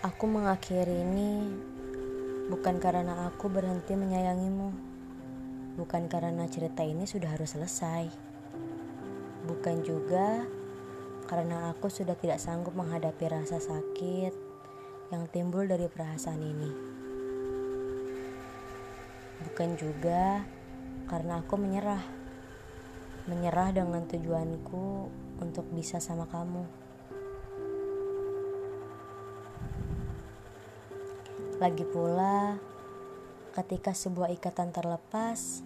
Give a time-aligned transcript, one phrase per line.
[0.00, 1.44] Aku mengakhiri ini
[2.48, 4.72] bukan karena aku berhenti menyayangimu,
[5.76, 8.08] bukan karena cerita ini sudah harus selesai,
[9.44, 10.48] bukan juga
[11.28, 14.32] karena aku sudah tidak sanggup menghadapi rasa sakit
[15.12, 16.72] yang timbul dari perasaan ini,
[19.44, 20.48] bukan juga
[21.12, 22.00] karena aku menyerah,
[23.28, 25.12] menyerah dengan tujuanku
[25.44, 26.88] untuk bisa sama kamu.
[31.60, 32.56] Lagi pula,
[33.52, 35.60] ketika sebuah ikatan terlepas,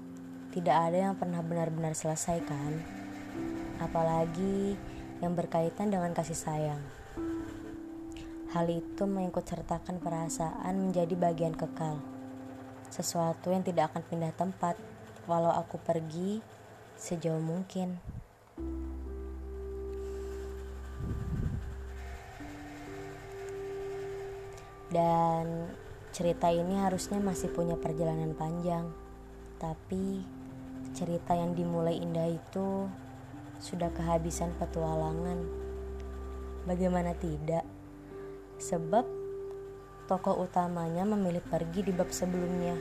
[0.50, 2.82] tidak ada yang pernah benar-benar selesai kan?
[3.78, 4.74] Apalagi
[5.22, 6.82] yang berkaitan dengan kasih sayang.
[8.50, 12.02] Hal itu mengikut sertakan perasaan menjadi bagian kekal.
[12.90, 14.74] Sesuatu yang tidak akan pindah tempat
[15.30, 16.42] walau aku pergi
[16.98, 18.02] sejauh mungkin.
[24.94, 25.74] Dan
[26.14, 28.86] cerita ini harusnya masih punya perjalanan panjang.
[29.58, 30.22] Tapi
[30.94, 32.86] cerita yang dimulai indah itu
[33.58, 35.42] sudah kehabisan petualangan.
[36.62, 37.66] Bagaimana tidak?
[38.62, 39.02] Sebab
[40.06, 42.78] tokoh utamanya memilih pergi di bab sebelumnya.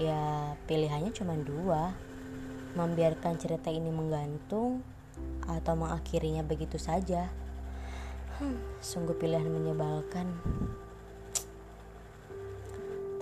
[0.00, 1.92] Ya, pilihannya cuma dua.
[2.74, 4.80] Membiarkan cerita ini menggantung
[5.44, 7.28] atau mengakhirinya begitu saja.
[8.40, 10.26] Hmm, sungguh pilihan menyebalkan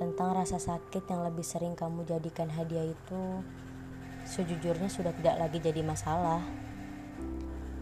[0.03, 3.23] tentang rasa sakit yang lebih sering kamu jadikan hadiah itu
[4.27, 6.43] sejujurnya sudah tidak lagi jadi masalah.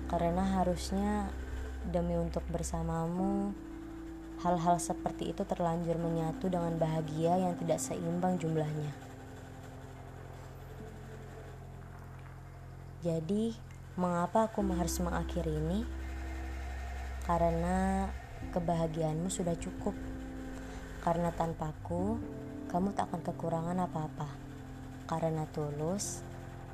[0.05, 1.33] Karena harusnya
[1.89, 3.57] demi untuk bersamamu
[4.45, 8.93] hal-hal seperti itu terlanjur menyatu dengan bahagia yang tidak seimbang jumlahnya.
[13.01, 13.57] Jadi
[13.97, 15.89] mengapa aku harus mengakhiri ini?
[17.25, 18.13] Karena
[18.53, 19.97] kebahagiaanmu sudah cukup
[21.01, 22.21] karena tanpaku,
[22.69, 24.29] kamu tak akan kekurangan apa-apa.
[25.09, 26.21] Karena tulus,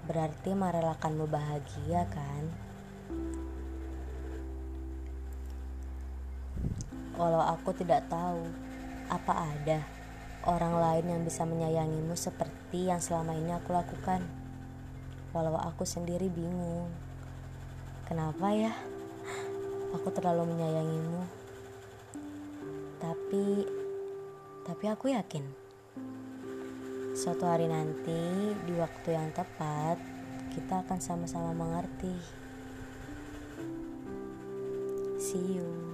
[0.04, 2.44] berarti merelakanmu bahagia kan?
[7.16, 8.44] Walau aku tidak tahu
[9.08, 9.80] apa ada
[10.44, 14.20] orang lain yang bisa menyayangimu seperti yang selama ini aku lakukan.
[15.32, 16.90] Walau aku sendiri bingung.
[18.04, 18.74] Kenapa ya?
[19.96, 21.22] Aku terlalu menyayangimu.
[23.00, 23.64] Tapi
[24.76, 25.40] tapi aku yakin
[27.16, 29.96] suatu hari nanti di waktu yang tepat
[30.52, 32.12] kita akan sama-sama mengerti.
[35.16, 35.85] See you.